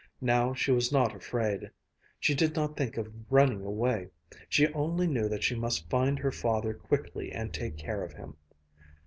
Now 0.23 0.55
she 0.55 0.71
was 0.71 0.91
not 0.91 1.15
afraid. 1.15 1.69
She 2.19 2.33
did 2.33 2.55
not 2.55 2.75
think 2.75 2.97
of 2.97 3.13
running 3.29 3.61
away. 3.63 4.07
She 4.49 4.65
only 4.73 5.05
knew 5.05 5.29
that 5.29 5.43
she 5.43 5.53
must 5.53 5.91
find 5.91 6.17
her 6.17 6.31
father 6.31 6.73
quickly 6.73 7.31
and 7.31 7.53
take 7.53 7.77
care 7.77 8.03
of 8.03 8.13
him. 8.13 8.35